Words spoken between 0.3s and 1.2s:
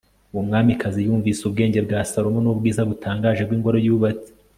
uwo mwamikazi